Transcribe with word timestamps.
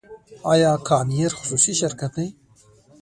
آیا 0.51 0.71
کام 0.87 1.07
ایر 1.15 1.31
خصوصي 1.37 1.73
شرکت 1.81 2.11
دی؟ 2.15 2.27